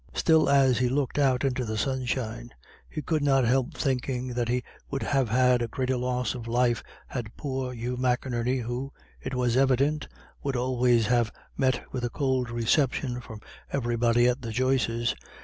[0.15, 2.55] Still as he looked out into the sunshine
[2.89, 6.51] he could not help thinking that he would have had a greater loss of his
[6.51, 6.81] life
[7.13, 8.91] than poor Hugh McInerney, who,
[9.21, 10.07] it was evident,
[10.41, 13.41] would always have met with a cold reception from
[13.71, 15.13] everybody at the Joyces'.